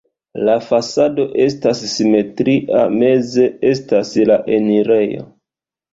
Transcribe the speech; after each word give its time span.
La 0.47 0.53
fasado 0.67 1.25
estas 1.43 1.83
simetria, 1.91 2.81
meze 3.03 3.45
estas 3.73 4.15
la 4.31 4.39
enirejo. 4.57 5.29